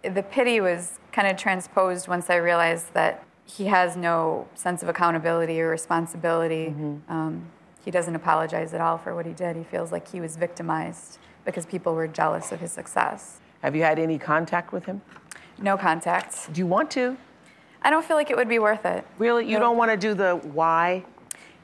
[0.03, 4.89] the pity was kind of transposed once I realized that he has no sense of
[4.89, 6.69] accountability or responsibility.
[7.09, 7.47] Um,
[7.85, 9.57] he doesn't apologize at all for what he did.
[9.57, 13.41] He feels like he was victimized because people were jealous of his success.
[13.62, 15.01] Have you had any contact with him?
[15.59, 16.53] No contact.
[16.53, 17.16] Do you want to?
[17.83, 19.07] I don't feel like it would be worth it.
[19.19, 19.49] Really?
[19.49, 21.05] You don't want to do the why?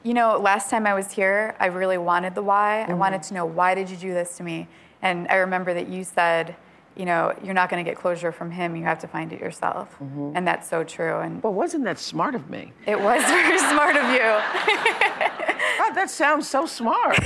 [0.03, 2.81] You know, last time I was here, I really wanted the why.
[2.81, 2.97] I mm-hmm.
[2.97, 4.67] wanted to know why did you do this to me?
[5.01, 6.55] And I remember that you said,
[6.95, 8.75] you know, you're not going to get closure from him.
[8.75, 9.89] You have to find it yourself.
[9.99, 10.31] Mm-hmm.
[10.35, 11.19] And that's so true.
[11.19, 12.71] And well, wasn't that smart of me?
[12.85, 14.19] It was very smart of you.
[15.77, 17.17] God, that sounds so smart.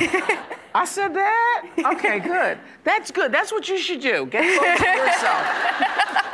[0.73, 1.69] I said that?
[1.77, 2.57] Okay, good.
[2.83, 3.31] That's good.
[3.31, 4.25] That's what you should do.
[4.25, 6.23] Get close to yourself.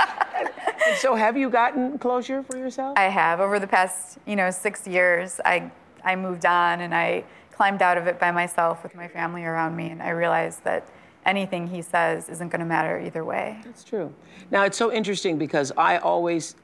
[0.87, 2.97] And so, have you gotten closure for yourself?
[2.97, 3.39] I have.
[3.39, 5.71] Over the past, you know, six years, I,
[6.03, 9.75] I moved on and I climbed out of it by myself with my family around
[9.75, 9.89] me.
[9.89, 10.87] And I realized that
[11.25, 13.59] anything he says isn't going to matter either way.
[13.63, 14.13] That's true.
[14.51, 16.55] Now, it's so interesting because I always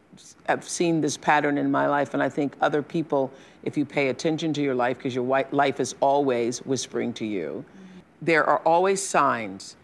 [0.48, 3.32] have seen this pattern in my life, and I think other people,
[3.64, 7.64] if you pay attention to your life, because your life is always whispering to you,
[8.22, 9.78] there are always signs.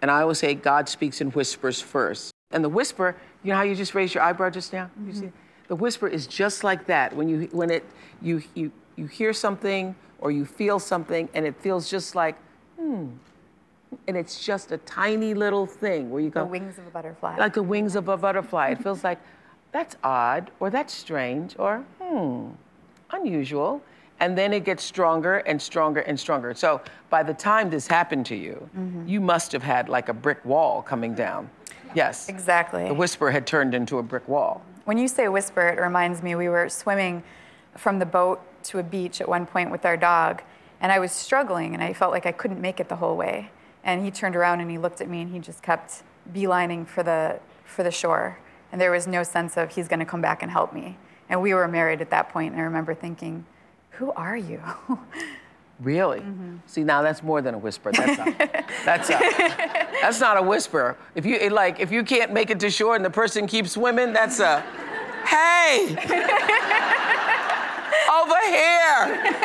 [0.00, 2.30] And I always say God speaks in whispers first.
[2.50, 4.90] And the whisper, you know how you just raised your eyebrow just now?
[5.06, 5.32] You see?
[5.68, 7.14] The whisper is just like that.
[7.14, 7.84] When you when it
[8.20, 12.36] you you you hear something or you feel something and it feels just like,
[12.78, 13.06] hmm.
[14.06, 17.36] And it's just a tiny little thing where you go The wings of a butterfly.
[17.38, 18.68] like the wings of a butterfly.
[18.70, 19.18] It feels like
[19.72, 22.48] that's odd, or that's strange, or hmm,
[23.12, 23.80] unusual.
[24.18, 26.52] And then it gets stronger and stronger and stronger.
[26.54, 29.08] So by the time this happened to you, Mhm.
[29.08, 31.48] you must have had like a brick wall coming down.
[31.94, 32.28] Yes.
[32.28, 32.86] Exactly.
[32.86, 34.62] The whisper had turned into a brick wall.
[34.84, 37.22] When you say whisper, it reminds me we were swimming
[37.76, 40.42] from the boat to a beach at one point with our dog,
[40.80, 43.50] and I was struggling, and I felt like I couldn't make it the whole way.
[43.84, 47.02] And he turned around and he looked at me, and he just kept beelining for
[47.02, 48.38] the for the shore,
[48.72, 50.98] and there was no sense of he's going to come back and help me.
[51.28, 53.46] And we were married at that point, and I remember thinking,
[53.92, 54.60] "Who are you?"
[55.80, 56.22] Really?
[56.66, 57.90] See, now that's more than a whisper.
[57.92, 59.18] That's a, that's a,
[60.02, 60.96] that's not a whisper.
[61.14, 64.12] If you like, if you can't make it to shore and the person keeps swimming,
[64.12, 64.60] that's a,
[65.26, 65.86] hey,
[68.12, 69.40] over here.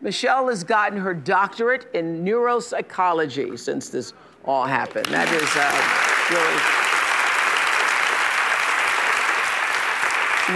[0.00, 4.12] Michelle has gotten her doctorate in neuropsychology since this
[4.44, 5.06] all happened.
[5.06, 6.81] That is uh, really.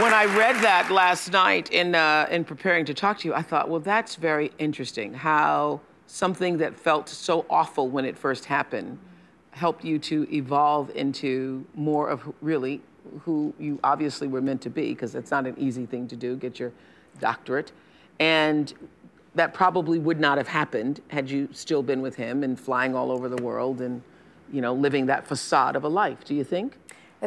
[0.02, 3.40] When I read that last night in, uh, in preparing to talk to you, I
[3.40, 8.98] thought, well, that's very interesting how something that felt so awful when it first happened
[9.52, 12.82] helped you to evolve into more of really
[13.22, 16.36] who you obviously were meant to be, because it's not an easy thing to do,
[16.36, 16.72] get your
[17.18, 17.72] doctorate.
[18.20, 18.74] And
[19.34, 23.10] that probably would not have happened had you still been with him and flying all
[23.10, 24.02] over the world and,
[24.52, 26.76] you know, living that facade of a life, do you think?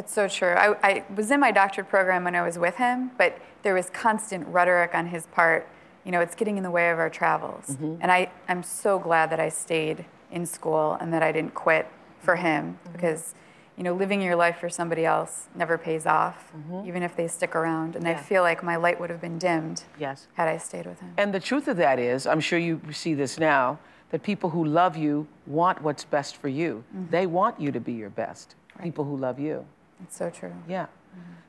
[0.00, 0.54] It's so true.
[0.54, 3.90] I, I was in my doctorate program when I was with him, but there was
[3.90, 5.68] constant rhetoric on his part.
[6.04, 7.76] You know, it's getting in the way of our travels.
[7.76, 7.98] Mhm.
[8.00, 11.86] And I, I'm so glad that I stayed in school and that I didn't quit
[12.18, 12.46] for mm-hmm.
[12.46, 12.92] him mm-hmm.
[12.92, 13.34] because,
[13.76, 16.88] you know, living your life for somebody else never pays off, mm-hmm.
[16.88, 17.94] even if they stick around.
[17.94, 20.28] And I feel like my light would have been dimmed Yes.
[20.32, 21.12] had I stayed with him.
[21.18, 23.78] And the truth of that is, I'm sure you see this now,
[24.12, 26.84] that people who love you want what's best for you.
[27.10, 28.54] They want you to be your best.
[28.82, 29.66] People who love you.
[30.02, 30.52] It's so true.
[30.68, 30.86] Yeah.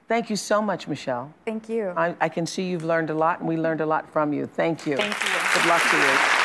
[0.07, 1.33] Thank you so much, Michelle.
[1.45, 1.93] Thank you.
[1.95, 4.45] I, I can see you've learned a lot, and we learned a lot from you.
[4.45, 4.97] Thank you.
[4.97, 5.29] Thank you.
[5.53, 6.41] Good luck to you.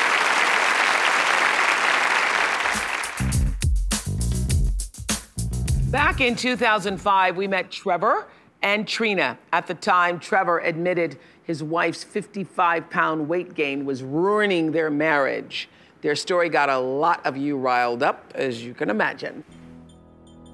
[5.91, 8.27] Back in 2005, we met Trevor
[8.61, 9.37] and Trina.
[9.51, 15.69] At the time, Trevor admitted his wife's 55 pound weight gain was ruining their marriage.
[16.01, 19.43] Their story got a lot of you riled up, as you can imagine.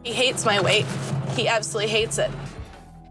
[0.04, 0.86] He hates my weight.
[1.36, 2.30] He absolutely hates it.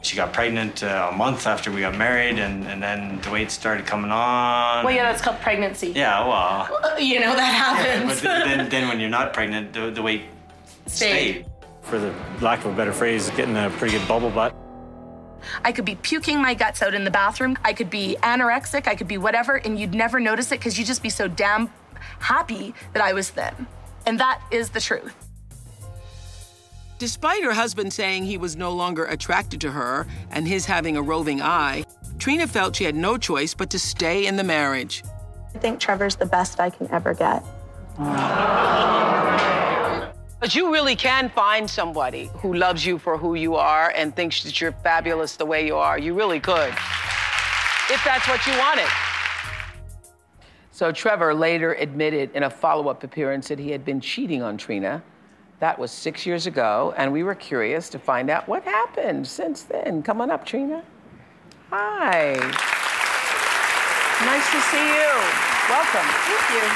[0.02, 3.50] She got pregnant uh, a month after we got married, and, and then the weight
[3.52, 4.84] started coming on.
[4.84, 5.92] Well, yeah, that's called pregnancy.
[5.92, 6.68] Yeah, well.
[6.82, 8.20] Uh, You know that happens.
[8.20, 10.22] But then, then when you're not pregnant, the, the weight
[10.86, 11.46] Stayed.
[11.82, 14.54] For the lack of a better phrase, getting a pretty good bubble butt.
[15.64, 17.56] I could be puking my guts out in the bathroom.
[17.64, 18.86] I could be anorexic.
[18.86, 21.70] I could be whatever, and you'd never notice it because you'd just be so damn
[22.18, 23.66] happy that I was thin.
[24.06, 25.14] And that is the truth.
[27.02, 31.02] Despite her husband saying he was no longer attracted to her and his having a
[31.02, 31.84] roving eye,
[32.20, 35.02] Trina felt she had no choice but to stay in the marriage.
[35.52, 37.42] I think Trevor's the best I can ever get.
[40.38, 44.44] But you really can find somebody who loves you for who you are and thinks
[44.44, 45.98] that you're fabulous the way you are.
[45.98, 46.72] You really could,
[47.90, 48.86] if that's what you wanted.
[50.70, 55.02] So Trevor later admitted in a follow-up appearance that he had been cheating on Trina.
[55.62, 59.62] That was six years ago, and we were curious to find out what happened since
[59.62, 60.02] then.
[60.02, 60.82] Come on up, Trina.
[61.70, 62.32] Hi.
[64.26, 65.10] Nice to see you.
[65.70, 66.08] Welcome.
[66.26, 66.66] Thank you.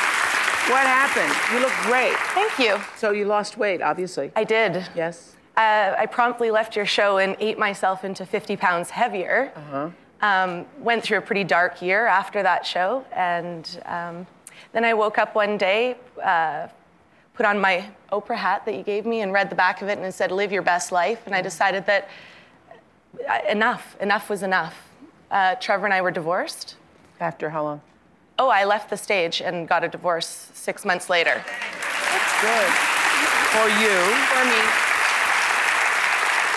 [0.72, 1.34] What happened?
[1.52, 2.14] You look great.
[2.32, 2.80] Thank you.
[2.96, 4.30] So you lost weight, obviously.
[4.36, 4.86] I did.
[4.94, 5.34] Yes.
[5.56, 9.50] Uh, I promptly left your show and ate myself into 50 pounds heavier.
[9.56, 9.90] Uh-huh.
[10.20, 14.28] Um, went through a pretty dark year after that show, and um,
[14.72, 16.68] then I woke up one day, uh,
[17.36, 19.98] put on my Oprah hat that you gave me, and read the back of it,
[19.98, 22.08] and it said, "Live your best life." And I decided that
[23.28, 24.88] uh, enough, enough was enough.
[25.30, 26.76] Uh, Trevor and I were divorced.
[27.20, 27.80] After how long?
[28.38, 31.42] Oh, I left the stage and got a divorce six months later.
[31.42, 32.70] That's good.
[33.54, 33.96] For you.
[34.32, 34.62] For me.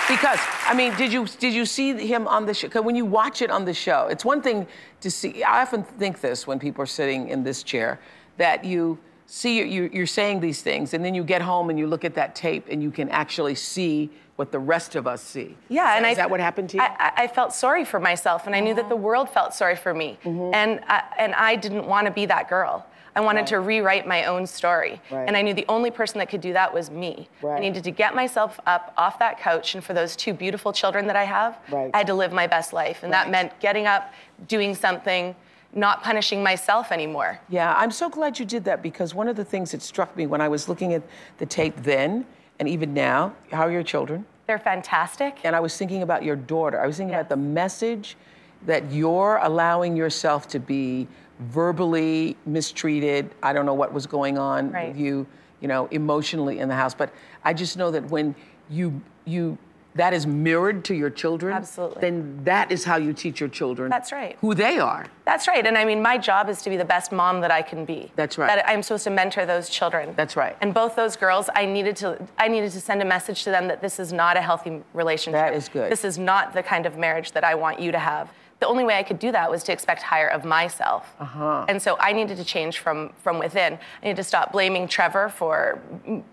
[0.10, 2.68] Because I mean, did you did you see him on the show?
[2.68, 4.68] 'cause when you watch it on the show, it's one thing
[5.02, 5.44] to see.
[5.44, 8.00] I often think this when people are sitting in this chair,
[8.38, 8.98] that you
[9.30, 12.16] see you, you're saying these things, and then you get home and you look at
[12.16, 15.56] that tape, and you can actually see what the rest of us see.
[15.70, 16.84] Yeah, is and that, I is that what happened to you?
[16.84, 19.94] I, I- felt sorry for myself, and I knew that the world felt sorry for
[19.94, 20.54] me, mm-hmm.
[20.54, 22.86] and I, and I didn't want to be that girl.
[23.16, 25.28] I wanted to rewrite my own story, Right.
[25.28, 27.28] and I knew the only person that could do that was me.
[27.46, 31.06] I needed to get myself up off that couch, and for those two beautiful children
[31.08, 31.92] that I have, Right.
[31.94, 34.12] I had to live my best life, and that meant getting up,
[34.48, 35.36] doing something,
[35.74, 37.40] not punishing myself anymore.
[37.50, 40.26] Yeah, I'm so glad you did that because one of the things that struck me
[40.28, 41.04] when I was looking at
[41.38, 42.26] the tape then
[42.60, 44.26] and even now, how are your children?
[44.48, 45.38] They're fantastic.
[45.44, 46.82] And I was thinking about your daughter.
[46.82, 48.18] I was thinking about the message
[48.66, 51.08] that you're allowing yourself to be
[51.40, 53.30] verbally mistreated.
[53.44, 54.90] I don't know what was going on Right.
[54.90, 55.26] with you,
[55.62, 57.14] you know, emotionally in the house, but
[57.46, 58.36] I just know that when
[58.70, 59.58] you you
[59.96, 62.02] that is mirrored to your children, Absolutely.
[62.02, 64.38] then that is how you teach your children That's right.
[64.40, 65.08] who they are.
[65.26, 65.66] That's right.
[65.66, 68.12] And I mean, my job is to be the best mom that I can be.
[68.16, 68.48] That's right.
[68.48, 70.14] That I'm supposed to mentor those children.
[70.16, 70.56] That's right.
[70.62, 73.68] And both those girls, I needed to I needed to send a message to them
[73.68, 75.40] that this is not a healthy relationship.
[75.40, 75.92] That is good.
[75.92, 78.32] This is not the kind of marriage that I want you to have.
[78.60, 81.16] The only way I could do that was to expect higher of myself.
[81.20, 81.66] Uh-huh.
[81.70, 83.74] And so I needed to change from from within.
[84.02, 85.80] I needed to stop blaming Trevor for,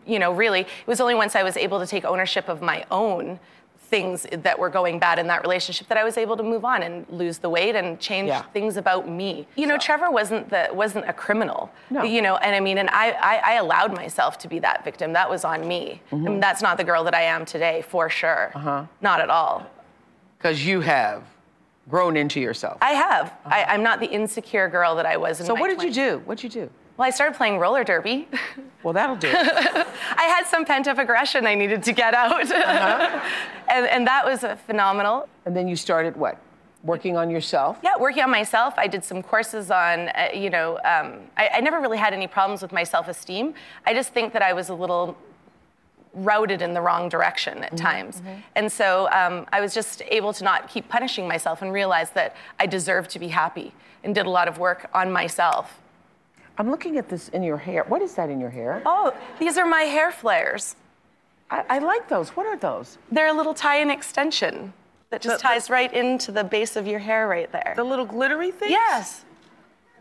[0.07, 0.61] you know, really.
[0.63, 3.39] It was only once I was able to take ownership of my own
[3.79, 6.83] things that were going bad in that relationship that I was able to move on
[6.83, 8.43] and lose the weight and change Yeah.
[8.53, 9.47] things about me.
[9.55, 11.71] You know, Trevor wasn't the wasn't a criminal.
[11.91, 12.03] No.
[12.03, 15.13] You know, and I mean, and I, I, I allowed myself to be that victim.
[15.13, 16.03] That was on me.
[16.11, 18.51] I mean, that's not the girl that I am today, for sure.
[18.57, 18.87] Uh-huh.
[19.01, 19.65] Not at all.
[20.39, 21.23] Because you have
[21.89, 22.79] grown into yourself.
[22.81, 23.33] I have.
[23.45, 26.23] I, I'm not the insecure girl that I was in so what did you do?
[26.25, 26.71] What'd you do?
[26.97, 28.29] Well, I started playing roller derby.
[28.83, 29.29] Well, that'll do.
[29.35, 32.41] I had some pent up aggression I needed to get out.
[33.69, 35.29] and, and that was phenomenal.
[35.45, 36.41] And then you started what?
[36.85, 37.79] Working on yourself?
[37.83, 38.75] Yeah, working on myself.
[38.77, 42.29] I did some courses on, uh, you know, um, I, I never really had any
[42.29, 43.55] problems with my self esteem.
[43.85, 45.17] I just think that I was a little
[46.17, 48.23] routed in the wrong direction at times.
[48.55, 52.35] And so um, I was just able to not keep punishing myself and realize that
[52.59, 55.81] I deserved to be happy and did a lot of work on myself.
[56.59, 57.85] I'm looking at this in your hair.
[57.87, 58.83] What is that in your hair?
[58.87, 60.75] Oh, these are my hair flares.
[61.51, 62.31] I, I like those.
[62.31, 62.97] What are those?
[63.13, 64.73] They're a little tie-in extension
[65.11, 67.75] that just The- the- ties right into the base of your hair right there.
[67.77, 68.71] The little glittery thing?
[68.71, 69.25] Yes.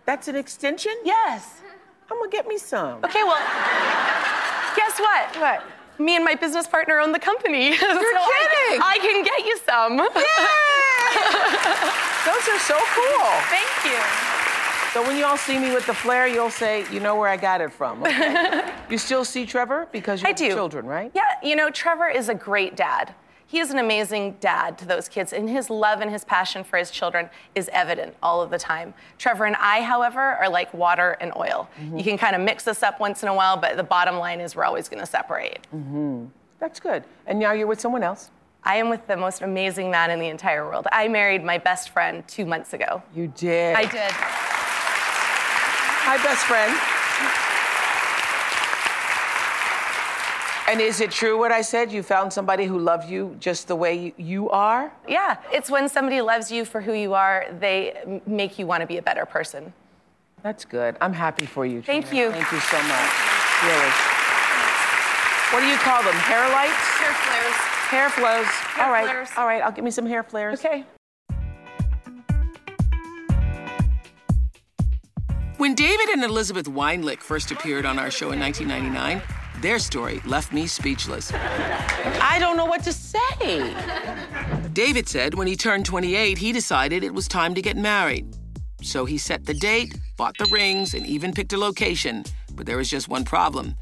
[0.06, 0.94] That's an extension?
[1.04, 1.62] Yes.
[2.10, 3.04] I'm gonna get me some.
[3.04, 3.36] Okay, well,
[4.76, 5.36] guess what?
[5.38, 5.64] What?
[5.98, 7.68] Me and my business partner own the company.
[7.70, 8.82] You're kidding.
[8.82, 9.98] I, can get you some.
[12.26, 13.30] Those are so cool.
[13.50, 14.00] Thank you.
[14.94, 17.38] So when you all see me with the flare, you'll say, you know where I
[17.38, 18.02] got it from.
[18.04, 18.72] okay?
[18.90, 20.48] you still see Trevor because you I have do.
[20.50, 21.12] children, right?
[21.14, 23.14] Yeah, you know, Trevor is a great dad.
[23.56, 26.76] He is an amazing dad to those kids, and his love and his passion for
[26.76, 28.94] his children is evident all of the time.
[29.18, 31.70] Trevor and I, however, are like water and oil.
[31.80, 31.98] Mm-hmm.
[31.98, 34.42] You can kind of mix us up once in a while, but the bottom line
[34.42, 35.60] is we're always going to separate.
[35.74, 36.26] Mm-hmm.
[36.60, 37.06] That's good.
[37.28, 38.30] And now you're with someone else.
[38.62, 40.88] I am with the most amazing man in the entire world.
[40.92, 43.02] I married my best friend two months ago.
[43.16, 43.74] You did.
[43.78, 44.12] I did.
[46.02, 47.05] Hi, best friend.
[50.68, 51.92] And is it true what I said?
[51.92, 54.92] You found somebody who loved you just the way you, you are?
[55.08, 58.88] Yeah, it's when somebody loves you for who you are, they make you want to
[58.88, 59.74] be a better person.
[60.42, 60.98] That's good.
[61.02, 61.82] I'm happy for you.
[61.84, 62.26] Thank Trina.
[62.26, 62.32] you.
[62.32, 63.12] Thank you so much.
[63.64, 63.92] Really.
[65.52, 66.16] What do you call them?
[66.16, 66.74] Hair lights?
[66.98, 67.56] Hair flares.
[67.90, 68.46] Hair flows.
[68.46, 69.06] Hair all right.
[69.06, 69.30] flares.
[69.38, 69.62] All right.
[69.62, 70.60] I'll give me some hair flares.
[70.60, 70.84] Okay.
[75.58, 79.22] When David and Elizabeth Weinlick first appeared on our show in 1999,
[79.66, 81.32] their story left me speechless.
[81.34, 83.76] I don't know what to say.
[84.74, 88.28] David said when he turned 28, he decided it was time to get married.
[88.84, 92.26] So he set the date, bought the rings, and even picked a location.
[92.54, 93.76] But there was just one problem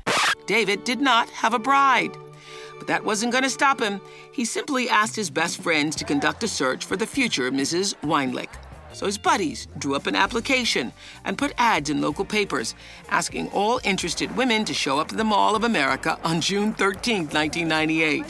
[0.45, 2.15] David did not have a bride.
[2.77, 3.99] But that wasn't going to stop him.
[4.31, 7.95] He simply asked his best friends to conduct a search for the future Mrs.
[8.03, 8.49] Weinlick.
[8.93, 10.93] So his buddies drew up an application
[11.25, 12.75] and put ads in local papers
[13.09, 17.27] asking all interested women to show up at the Mall of America on June 13,
[17.27, 18.23] 1998.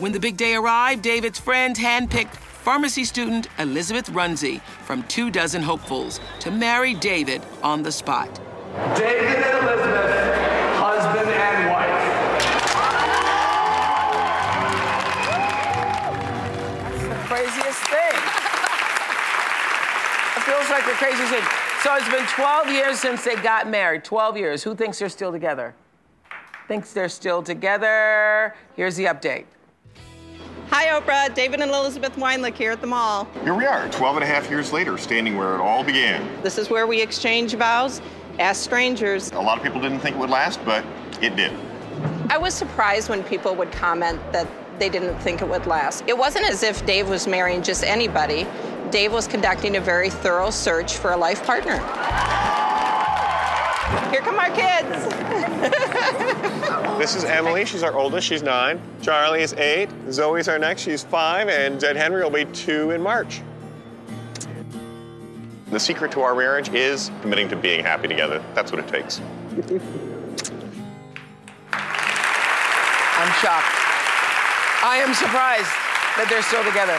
[0.00, 5.62] When the big day arrived, David's friends handpicked pharmacy student Elizabeth Runze from two dozen
[5.62, 8.40] hopefuls to marry David on the spot.
[8.96, 10.59] David and Elizabeth,
[20.36, 21.42] It feels like the craziest thing.
[21.82, 24.04] So it's been 12 years since they got married.
[24.04, 24.62] 12 years.
[24.62, 25.74] Who thinks they're still together?
[26.68, 28.54] Thinks they're still together.
[28.76, 29.46] Here's the update.
[30.68, 31.34] Hi, Oprah.
[31.34, 33.26] David and Elizabeth Weinlick here at the mall.
[33.42, 36.40] Here we are, 12 and a half years later, standing where it all began.
[36.42, 38.00] This is where we exchange vows
[38.38, 39.32] as strangers.
[39.32, 40.84] A lot of people didn't think it would last, but
[41.20, 41.52] it did.
[42.30, 44.46] I was surprised when people would comment that
[44.78, 46.04] they didn't think it would last.
[46.06, 48.46] It wasn't as if Dave was marrying just anybody.
[48.90, 51.78] Dave was conducting a very thorough search for a life partner.
[54.10, 55.06] Here come our kids.
[56.98, 57.64] This is Emily.
[57.64, 58.26] She's our oldest.
[58.26, 58.80] She's nine.
[59.00, 59.88] Charlie is eight.
[60.10, 60.82] Zoe's our next.
[60.82, 61.48] She's five.
[61.48, 63.42] And Jed Henry will be two in March.
[65.70, 68.42] The secret to our marriage is committing to being happy together.
[68.54, 69.20] That's what it takes.
[73.22, 73.76] I'm shocked.
[74.82, 75.70] I am surprised
[76.16, 76.98] that they're still together.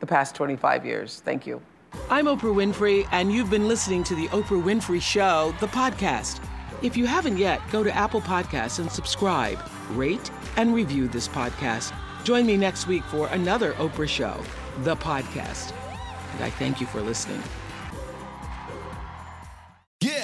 [0.00, 1.20] the past 25 years.
[1.22, 1.60] Thank you.
[2.08, 6.40] I'm Oprah Winfrey, and you've been listening to The Oprah Winfrey Show, the podcast.
[6.82, 9.58] If you haven't yet, go to Apple Podcasts and subscribe,
[9.90, 11.92] rate, and review this podcast.
[12.24, 14.42] Join me next week for another Oprah Show,
[14.78, 15.74] the podcast.
[16.34, 17.42] And I thank you for listening.